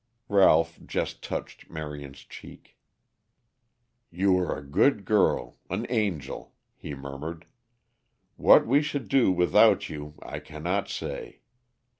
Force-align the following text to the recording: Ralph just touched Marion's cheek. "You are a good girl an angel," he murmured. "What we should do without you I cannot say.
Ralph 0.29 0.79
just 0.83 1.21
touched 1.21 1.69
Marion's 1.69 2.21
cheek. 2.25 2.75
"You 4.09 4.35
are 4.39 4.57
a 4.57 4.63
good 4.65 5.05
girl 5.05 5.57
an 5.69 5.85
angel," 5.91 6.53
he 6.75 6.95
murmured. 6.95 7.45
"What 8.35 8.65
we 8.65 8.81
should 8.81 9.07
do 9.07 9.31
without 9.31 9.89
you 9.89 10.15
I 10.23 10.39
cannot 10.39 10.89
say. 10.89 11.41